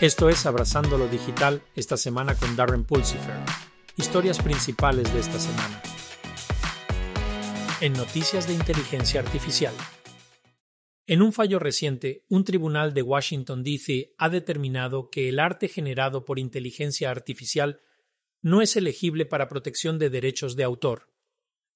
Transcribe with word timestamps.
Esto 0.00 0.30
es 0.30 0.46
Abrazando 0.46 0.96
lo 0.96 1.08
Digital 1.08 1.60
esta 1.76 1.98
semana 1.98 2.34
con 2.34 2.56
Darren 2.56 2.84
Pulsifer. 2.84 3.34
Historias 3.98 4.42
principales 4.42 5.12
de 5.12 5.20
esta 5.20 5.38
semana. 5.38 5.82
En 7.82 7.92
noticias 7.92 8.48
de 8.48 8.54
inteligencia 8.54 9.20
artificial. 9.20 9.74
En 11.06 11.20
un 11.20 11.34
fallo 11.34 11.58
reciente, 11.58 12.24
un 12.30 12.44
tribunal 12.44 12.94
de 12.94 13.02
Washington, 13.02 13.62
D.C. 13.62 14.14
ha 14.16 14.30
determinado 14.30 15.10
que 15.10 15.28
el 15.28 15.38
arte 15.38 15.68
generado 15.68 16.24
por 16.24 16.38
inteligencia 16.38 17.10
artificial 17.10 17.82
no 18.40 18.62
es 18.62 18.76
elegible 18.76 19.26
para 19.26 19.48
protección 19.48 19.98
de 19.98 20.08
derechos 20.08 20.56
de 20.56 20.64
autor. 20.64 21.12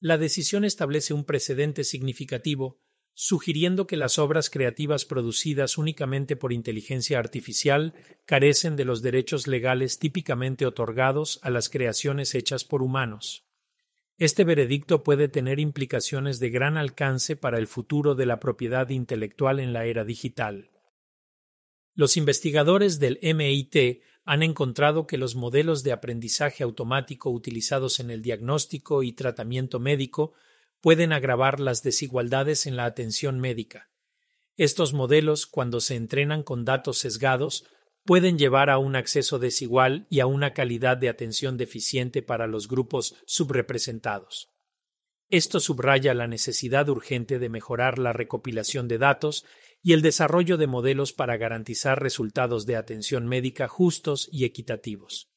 La 0.01 0.17
decisión 0.17 0.65
establece 0.65 1.13
un 1.13 1.27
precedente 1.27 1.85
significativo 1.85 2.81
sugiriendo 3.15 3.87
que 3.87 3.97
las 3.97 4.19
obras 4.19 4.51
creativas 4.51 5.05
producidas 5.05 5.79
únicamente 5.79 6.37
por 6.37 6.53
inteligencia 6.53 7.19
artificial 7.19 7.95
carecen 8.27 8.75
de 8.77 8.85
los 8.85 9.03
derechos 9.03 9.47
legales 9.47 9.99
típicamente 9.99 10.67
otorgados 10.67 11.39
a 11.43 11.51
las 11.51 11.69
creaciones 11.69 12.35
hechas 12.35 12.65
por 12.65 12.83
humanos. 12.83 13.47
Este 14.19 14.45
veredicto 14.45 15.03
puede 15.03 15.29
tener 15.29 15.59
implicaciones 15.59 16.39
de 16.39 16.51
gran 16.51 16.77
alcance 16.77 17.37
para 17.37 17.59
el 17.59 17.67
futuro 17.67 18.15
de 18.15 18.27
la 18.27 18.39
propiedad 18.41 18.89
intelectual 18.91 19.59
en 19.59 19.73
la 19.73 19.87
era 19.87 20.05
digital. 20.05 20.71
Los 21.95 22.17
investigadores 22.17 22.99
del 22.99 23.19
MIT 23.23 24.03
han 24.25 24.43
encontrado 24.43 25.07
que 25.07 25.19
los 25.19 25.37
modelos 25.37 25.83
de 25.83 25.93
aprendizaje 25.93 26.65
automático 26.65 27.31
utilizados 27.31 28.01
en 28.01 28.11
el 28.11 28.23
diagnóstico 28.23 29.03
y 29.03 29.13
tratamiento 29.13 29.79
médico 29.79 30.33
pueden 30.85 31.15
agravar 31.15 31.61
las 31.61 31.83
desigualdades 31.83 32.67
en 32.67 32.77
la 32.77 32.85
atención 32.85 33.41
médica. 33.41 33.89
Estos 34.59 34.93
modelos, 34.93 35.47
cuando 35.47 35.81
se 35.81 35.95
entrenan 35.95 36.43
con 36.43 36.67
datos 36.67 36.99
sesgados, 36.99 37.65
pueden 38.05 38.37
llevar 38.37 38.69
a 38.69 38.77
un 38.77 38.95
acceso 38.95 39.39
desigual 39.39 40.07
y 40.11 40.21
a 40.21 40.27
una 40.27 40.53
calidad 40.53 40.99
de 40.99 41.09
atención 41.09 41.57
deficiente 41.57 42.21
para 42.21 42.47
los 42.47 42.69
grupos 42.69 43.17
subrepresentados. 43.25 44.51
Esto 45.31 45.59
subraya 45.59 46.13
la 46.13 46.27
necesidad 46.27 46.87
urgente 46.91 47.39
de 47.39 47.49
mejorar 47.49 47.99
la 47.99 48.13
recopilación 48.13 48.87
de 48.87 48.99
datos 48.99 49.47
y 49.83 49.95
el 49.95 50.03
desarrollo 50.03 50.59
de 50.59 50.67
modelos 50.67 51.15
para 51.15 51.39
garantizar 51.39 52.03
resultados 52.03 52.67
de 52.67 52.77
atención 52.77 53.27
médica 53.27 53.69
justos 53.69 54.29
y 54.31 54.45
equitativos. 54.45 55.31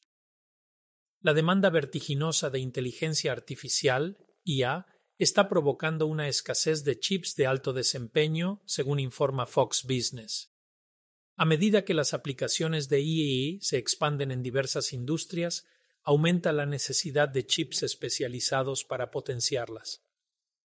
La 1.22 1.32
demanda 1.32 1.70
vertiginosa 1.70 2.50
de 2.50 2.58
inteligencia 2.58 3.32
artificial, 3.32 4.18
IA, 4.44 4.84
está 5.18 5.48
provocando 5.48 6.06
una 6.06 6.28
escasez 6.28 6.84
de 6.84 6.98
chips 6.98 7.34
de 7.34 7.46
alto 7.46 7.72
desempeño, 7.72 8.62
según 8.64 9.00
informa 9.00 9.46
Fox 9.46 9.82
Business. 9.84 10.52
A 11.36 11.44
medida 11.44 11.84
que 11.84 11.94
las 11.94 12.14
aplicaciones 12.14 12.88
de 12.88 13.00
IEE 13.00 13.58
se 13.60 13.78
expanden 13.78 14.30
en 14.30 14.42
diversas 14.42 14.92
industrias, 14.92 15.66
aumenta 16.02 16.52
la 16.52 16.66
necesidad 16.66 17.28
de 17.28 17.46
chips 17.46 17.82
especializados 17.82 18.84
para 18.84 19.10
potenciarlas. 19.10 20.04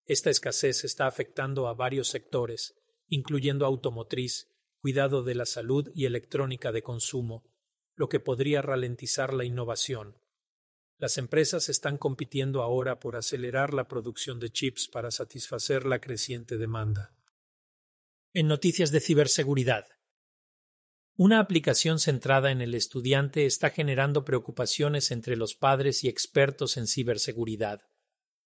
Esta 0.06 0.30
escasez 0.30 0.84
está 0.84 1.08
afectando 1.08 1.68
a 1.68 1.74
varios 1.74 2.08
sectores, 2.08 2.76
incluyendo 3.08 3.66
automotriz, 3.66 4.50
cuidado 4.80 5.24
de 5.24 5.36
la 5.36 5.46
salud 5.46 5.90
y 5.96 6.06
electrónica 6.06 6.72
de 6.72 6.84
consumo, 6.84 7.44
lo 7.96 8.10
que 8.10 8.20
podría 8.20 8.62
ralentizar 8.62 9.34
la 9.34 9.46
innovación. 9.46 10.18
Las 11.04 11.18
empresas 11.18 11.68
están 11.68 11.98
compitiendo 11.98 12.62
ahora 12.62 13.02
por 13.02 13.18
acelerar 13.18 13.74
la 13.74 13.90
producción 13.90 14.40
de 14.40 14.52
chips 14.52 14.88
para 14.88 15.12
satisfacer 15.12 15.86
la 15.86 16.00
creciente 16.00 16.58
demanda. 16.58 17.14
En 18.34 18.48
noticias 18.48 18.90
de 18.90 19.02
ciberseguridad. 19.02 19.86
Una 21.18 21.42
aplicación 21.42 22.00
centrada 22.00 22.52
en 22.52 22.62
el 22.62 22.74
estudiante 22.74 23.46
está 23.46 23.70
generando 23.70 24.24
preocupaciones 24.24 25.12
entre 25.12 25.36
los 25.36 25.56
padres 25.56 26.06
y 26.06 26.08
expertos 26.08 26.78
en 26.78 26.88
ciberseguridad. 26.88 27.82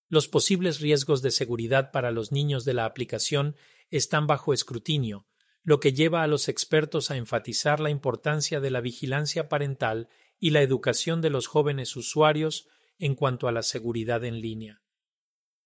Los 0.08 0.28
posibles 0.28 0.80
riesgos 0.80 1.22
de 1.22 1.30
seguridad 1.30 1.92
para 1.92 2.10
los 2.10 2.32
niños 2.32 2.66
de 2.66 2.74
la 2.74 2.86
aplicación 2.86 3.56
están 3.92 4.26
bajo 4.26 4.52
escrutinio, 4.52 5.28
lo 5.62 5.80
que 5.80 5.94
lleva 5.94 6.24
a 6.24 6.28
los 6.28 6.48
expertos 6.48 7.12
a 7.12 7.18
enfatizar 7.18 7.80
la 7.80 7.92
importancia 7.92 8.60
de 8.60 8.72
la 8.72 8.82
vigilancia 8.82 9.48
parental 9.48 10.10
y 10.40 10.52
la 10.52 10.62
educación 10.62 11.22
de 11.22 11.30
los 11.30 11.48
jóvenes 11.48 11.96
usuarios 11.96 12.68
en 13.00 13.16
cuanto 13.16 13.48
a 13.48 13.52
la 13.52 13.64
seguridad 13.64 14.24
en 14.24 14.42
línea. 14.42 14.82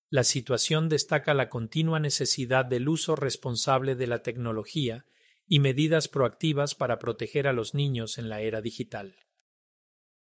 La 0.10 0.24
situación 0.24 0.90
destaca 0.90 1.34
la 1.34 1.50
continua 1.50 2.00
necesidad 2.00 2.66
del 2.66 2.90
uso 2.90 3.16
responsable 3.16 3.96
de 3.96 4.08
la 4.08 4.22
tecnología 4.24 5.06
y 5.48 5.60
medidas 5.60 6.08
proactivas 6.08 6.76
para 6.76 7.00
proteger 7.00 7.48
a 7.48 7.54
los 7.54 7.74
niños 7.74 8.18
en 8.18 8.30
la 8.30 8.42
era 8.42 8.62
digital. 8.62 9.16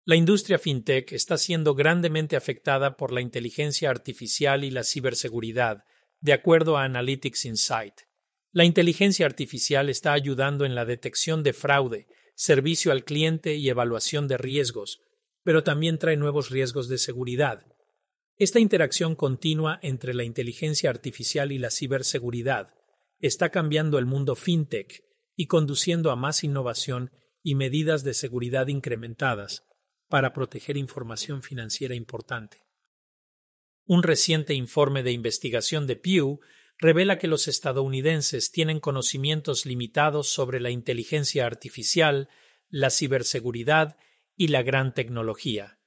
La 0.04 0.16
industria 0.16 0.58
fintech 0.58 1.14
está 1.14 1.38
siendo 1.38 1.76
grandemente 1.76 2.36
afectada 2.36 2.98
por 2.98 3.14
la 3.14 3.22
inteligencia 3.22 3.90
artificial 3.90 4.64
y 4.64 4.72
la 4.72 4.84
ciberseguridad, 4.84 5.86
de 6.20 6.34
acuerdo 6.34 6.78
a 6.78 6.84
Analytics 6.84 7.46
Insight. 7.46 8.02
La 8.52 8.66
inteligencia 8.66 9.26
artificial 9.26 9.90
está 9.90 10.14
ayudando 10.14 10.66
en 10.66 10.76
la 10.76 10.86
detección 10.86 11.44
de 11.44 11.54
fraude, 11.54 12.08
servicio 12.42 12.92
al 12.92 13.04
cliente 13.04 13.54
y 13.54 13.70
evaluación 13.70 14.28
de 14.28 14.36
riesgos, 14.36 15.00
pero 15.44 15.64
también 15.64 16.00
trae 16.00 16.18
nuevos 16.18 16.50
riesgos 16.50 16.88
de 16.88 16.98
seguridad. 16.98 17.68
Esta 18.36 18.60
interacción 18.60 19.16
continua 19.16 19.78
entre 19.84 20.16
la 20.16 20.24
inteligencia 20.24 20.90
artificial 20.90 21.52
y 21.52 21.60
la 21.60 21.70
ciberseguridad 21.70 22.74
está 23.20 23.52
cambiando 23.52 24.00
el 24.00 24.08
mundo 24.08 24.36
fintech 24.36 25.04
y 25.36 25.46
conduciendo 25.46 26.10
a 26.10 26.16
más 26.16 26.44
innovación 26.44 27.12
y 27.44 27.54
medidas 27.54 28.04
de 28.04 28.16
seguridad 28.16 28.70
incrementadas 28.70 29.68
para 30.10 30.34
proteger 30.34 30.78
información 30.78 31.44
financiera 31.44 31.94
importante. 31.94 32.64
Un 33.86 34.02
reciente 34.02 34.56
informe 34.56 35.04
de 35.04 35.12
investigación 35.12 35.86
de 35.86 35.96
Pew 35.96 36.40
revela 36.82 37.20
que 37.20 37.28
los 37.28 37.48
estadounidenses 37.48 38.52
tienen 38.52 38.80
conocimientos 38.80 39.68
limitados 39.68 40.34
sobre 40.34 40.60
la 40.60 40.72
inteligencia 40.72 41.46
artificial, 41.46 42.28
la 42.70 42.90
ciberseguridad 42.90 43.98
y 44.36 44.48
la 44.48 44.64
gran 44.64 44.96
tecnología. 44.96 45.78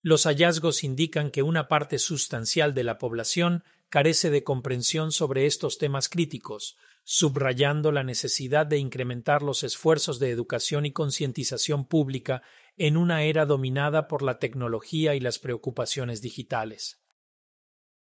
Los 0.00 0.26
hallazgos 0.26 0.84
indican 0.84 1.32
que 1.32 1.42
una 1.42 1.66
parte 1.66 1.98
sustancial 1.98 2.72
de 2.72 2.84
la 2.84 2.98
población 2.98 3.64
carece 3.88 4.30
de 4.30 4.44
comprensión 4.44 5.10
sobre 5.10 5.46
estos 5.46 5.76
temas 5.76 6.08
críticos, 6.08 6.76
subrayando 7.02 7.90
la 7.90 8.04
necesidad 8.04 8.64
de 8.64 8.78
incrementar 8.78 9.42
los 9.42 9.64
esfuerzos 9.64 10.20
de 10.20 10.30
educación 10.30 10.86
y 10.86 10.92
concientización 10.92 11.88
pública 11.88 12.42
en 12.76 12.96
una 12.96 13.24
era 13.24 13.44
dominada 13.44 14.06
por 14.06 14.22
la 14.22 14.38
tecnología 14.38 15.16
y 15.16 15.20
las 15.20 15.40
preocupaciones 15.40 16.22
digitales. 16.22 17.02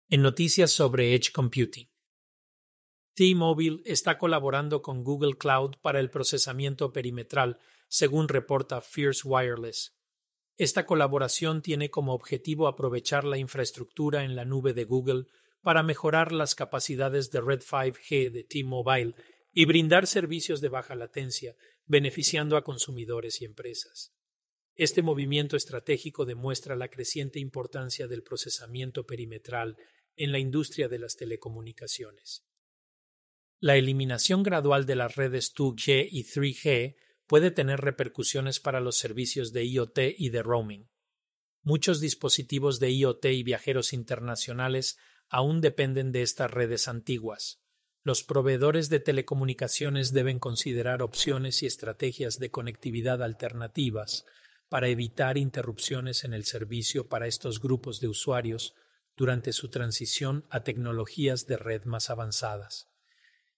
En 0.07 0.21
noticias 0.21 0.71
sobre 0.71 1.13
Edge 1.13 1.33
Computing. 1.33 1.90
T-Mobile 3.21 3.83
está 3.85 4.17
colaborando 4.17 4.81
con 4.81 5.03
Google 5.03 5.37
Cloud 5.37 5.75
para 5.83 5.99
el 5.99 6.09
procesamiento 6.09 6.91
perimetral, 6.91 7.59
según 7.87 8.27
reporta 8.27 8.81
Fierce 8.81 9.21
Wireless. 9.27 9.95
Esta 10.57 10.87
colaboración 10.87 11.61
tiene 11.61 11.91
como 11.91 12.15
objetivo 12.15 12.67
aprovechar 12.67 13.23
la 13.23 13.37
infraestructura 13.37 14.23
en 14.23 14.35
la 14.35 14.43
nube 14.43 14.73
de 14.73 14.85
Google 14.85 15.25
para 15.61 15.83
mejorar 15.83 16.31
las 16.31 16.55
capacidades 16.55 17.29
de 17.29 17.41
Red 17.41 17.59
5G 17.59 18.31
de 18.31 18.43
T-Mobile 18.43 19.13
y 19.53 19.65
brindar 19.65 20.07
servicios 20.07 20.59
de 20.59 20.69
baja 20.69 20.95
latencia, 20.95 21.55
beneficiando 21.85 22.57
a 22.57 22.63
consumidores 22.63 23.39
y 23.39 23.45
empresas. 23.45 24.15
Este 24.73 25.03
movimiento 25.03 25.55
estratégico 25.55 26.25
demuestra 26.25 26.75
la 26.75 26.87
creciente 26.87 27.39
importancia 27.39 28.07
del 28.07 28.23
procesamiento 28.23 29.05
perimetral 29.05 29.77
en 30.15 30.31
la 30.31 30.39
industria 30.39 30.87
de 30.87 30.97
las 30.97 31.17
telecomunicaciones. 31.17 32.47
La 33.63 33.75
eliminación 33.75 34.41
gradual 34.41 34.87
de 34.87 34.95
las 34.95 35.15
redes 35.15 35.53
2G 35.53 36.07
y 36.09 36.23
3G 36.23 36.95
puede 37.27 37.51
tener 37.51 37.79
repercusiones 37.79 38.59
para 38.59 38.79
los 38.79 38.97
servicios 38.97 39.53
de 39.53 39.63
IoT 39.65 39.99
y 40.17 40.29
de 40.29 40.41
roaming. 40.41 40.89
Muchos 41.61 42.01
dispositivos 42.01 42.79
de 42.79 42.89
IoT 42.89 43.23
y 43.25 43.43
viajeros 43.43 43.93
internacionales 43.93 44.97
aún 45.29 45.61
dependen 45.61 46.11
de 46.11 46.23
estas 46.23 46.49
redes 46.49 46.87
antiguas. 46.87 47.61
Los 48.01 48.23
proveedores 48.23 48.89
de 48.89 48.99
telecomunicaciones 48.99 50.11
deben 50.11 50.39
considerar 50.39 51.03
opciones 51.03 51.61
y 51.61 51.67
estrategias 51.67 52.39
de 52.39 52.49
conectividad 52.49 53.21
alternativas 53.21 54.25
para 54.69 54.87
evitar 54.87 55.37
interrupciones 55.37 56.23
en 56.23 56.33
el 56.33 56.45
servicio 56.45 57.09
para 57.09 57.27
estos 57.27 57.61
grupos 57.61 57.99
de 57.99 58.07
usuarios 58.07 58.73
durante 59.15 59.53
su 59.53 59.69
transición 59.69 60.47
a 60.49 60.63
tecnologías 60.63 61.45
de 61.45 61.57
red 61.57 61.83
más 61.85 62.09
avanzadas. 62.09 62.90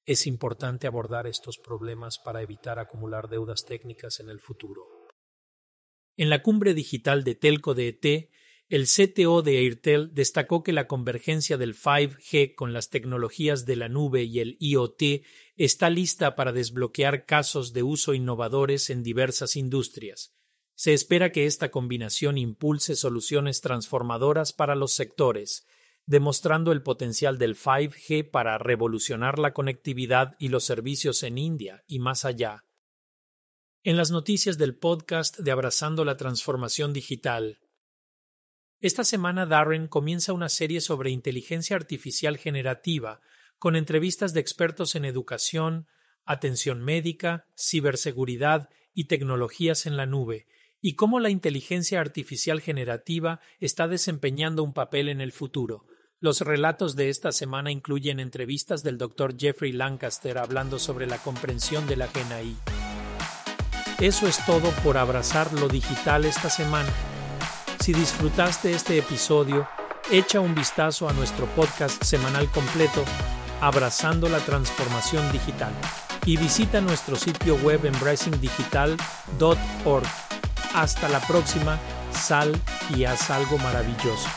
Es 0.05 0.27
importante 0.27 0.85
abordar 0.85 1.27
estos 1.27 1.57
problemas 1.57 2.19
para 2.19 2.41
evitar 2.41 2.77
acumular 2.77 3.29
deudas 3.29 3.63
técnicas 3.65 4.19
en 4.19 4.29
el 4.29 4.41
futuro. 4.41 4.83
En 6.17 6.29
la 6.29 6.41
cumbre 6.43 6.73
digital 6.73 7.23
de 7.23 7.35
Telco 7.35 7.73
de 7.73 7.87
ET, 7.87 8.29
el 8.67 8.87
CTO 8.87 9.41
de 9.41 9.59
Airtel 9.59 10.13
destacó 10.13 10.61
que 10.61 10.73
la 10.73 10.87
convergencia 10.87 11.57
del 11.57 11.75
5G 11.75 12.55
con 12.55 12.73
las 12.73 12.89
tecnologías 12.89 13.65
de 13.65 13.75
la 13.75 13.87
nube 13.87 14.23
y 14.23 14.39
el 14.39 14.57
IoT 14.59 15.23
está 15.55 15.89
lista 15.89 16.35
para 16.35 16.51
desbloquear 16.51 17.25
casos 17.25 17.71
de 17.71 17.83
uso 17.83 18.13
innovadores 18.13 18.89
en 18.89 19.03
diversas 19.03 19.55
industrias. 19.55 20.33
Se 20.75 20.93
espera 20.93 21.31
que 21.31 21.45
esta 21.45 21.71
combinación 21.71 22.37
impulse 22.37 22.95
soluciones 22.95 23.61
transformadoras 23.61 24.53
para 24.53 24.75
los 24.75 24.93
sectores, 24.93 25.65
demostrando 26.05 26.71
el 26.71 26.83
potencial 26.83 27.37
del 27.37 27.55
5G 27.55 28.29
para 28.29 28.57
revolucionar 28.57 29.39
la 29.39 29.53
conectividad 29.53 30.35
y 30.39 30.49
los 30.49 30.65
servicios 30.65 31.23
en 31.23 31.37
India 31.37 31.83
y 31.87 31.99
más 31.99 32.25
allá. 32.25 32.65
En 33.83 33.97
las 33.97 34.11
noticias 34.11 34.57
del 34.57 34.77
podcast 34.77 35.39
de 35.39 35.51
Abrazando 35.51 36.05
la 36.05 36.17
Transformación 36.17 36.93
Digital, 36.93 37.59
esta 38.83 39.05
semana 39.05 39.45
Darren 39.45 39.87
comienza 39.87 40.33
una 40.33 40.49
serie 40.49 40.81
sobre 40.81 41.09
inteligencia 41.09 41.77
artificial 41.77 42.37
generativa, 42.37 43.21
con 43.57 43.77
entrevistas 43.77 44.33
de 44.33 44.41
expertos 44.41 44.95
en 44.95 45.05
educación, 45.05 45.87
atención 46.25 46.81
médica, 46.81 47.47
ciberseguridad 47.57 48.69
y 48.93 49.05
tecnologías 49.05 49.85
en 49.85 49.95
la 49.95 50.05
nube, 50.05 50.47
y 50.81 50.95
cómo 50.95 51.21
la 51.21 51.29
inteligencia 51.29 52.01
artificial 52.01 52.59
generativa 52.59 53.39
está 53.61 53.87
desempeñando 53.87 54.63
un 54.63 54.73
papel 54.73 55.07
en 55.07 55.21
el 55.21 55.31
futuro. 55.31 55.85
Los 56.23 56.39
relatos 56.39 56.95
de 56.95 57.09
esta 57.09 57.33
semana 57.33 57.69
incluyen 57.69 58.21
entrevistas 58.21 58.81
del 58.81 58.97
Dr. 58.97 59.35
Jeffrey 59.37 59.73
Lancaster 59.73 60.37
hablando 60.37 60.79
sobre 60.79 61.05
la 61.05 61.17
comprensión 61.17 61.85
de 61.85 61.97
la 61.97 62.07
GNI. 62.07 62.55
Eso 63.99 64.25
es 64.25 64.37
todo 64.45 64.69
por 64.85 64.97
abrazar 64.97 65.51
lo 65.51 65.67
digital 65.67 66.23
esta 66.23 66.49
semana. 66.49 66.87
Si 67.81 67.91
disfrutaste 67.91 68.71
este 68.71 68.97
episodio, 68.97 69.67
echa 70.09 70.39
un 70.39 70.55
vistazo 70.55 71.09
a 71.09 71.13
nuestro 71.13 71.45
podcast 71.57 72.01
semanal 72.01 72.49
completo, 72.51 73.03
Abrazando 73.59 74.29
la 74.29 74.39
Transformación 74.39 75.29
Digital, 75.33 75.73
y 76.25 76.37
visita 76.37 76.79
nuestro 76.79 77.17
sitio 77.17 77.57
web 77.57 77.85
embracingdigital.org. 77.85 80.07
Hasta 80.73 81.09
la 81.09 81.19
próxima, 81.27 81.77
sal 82.13 82.55
y 82.95 83.03
haz 83.03 83.29
algo 83.29 83.57
maravilloso. 83.57 84.29